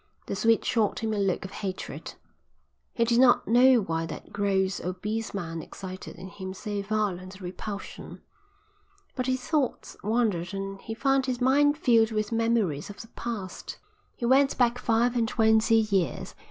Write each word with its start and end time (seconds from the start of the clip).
The 0.25 0.35
Swede 0.35 0.65
shot 0.65 1.01
him 1.03 1.13
a 1.13 1.19
look 1.19 1.45
of 1.45 1.51
hatred. 1.51 2.15
He 2.95 3.05
did 3.05 3.19
not 3.19 3.47
know 3.47 3.81
why 3.83 4.07
that 4.07 4.33
gross, 4.33 4.79
obese 4.79 5.31
man 5.31 5.61
excited 5.61 6.15
in 6.15 6.27
him 6.27 6.55
so 6.55 6.81
violent 6.81 7.39
a 7.39 7.43
repulsion. 7.43 8.19
But 9.15 9.27
his 9.27 9.47
thoughts 9.47 9.95
wandered 10.03 10.55
and 10.55 10.81
he 10.81 10.95
found 10.95 11.27
his 11.27 11.39
mind 11.39 11.77
filled 11.77 12.09
with 12.09 12.31
memories 12.31 12.89
of 12.89 12.99
the 12.99 13.09
past. 13.09 13.77
He 14.15 14.25
went 14.25 14.57
back 14.57 14.79
five 14.79 15.15
and 15.15 15.27
twenty 15.27 15.75
years. 15.75 16.33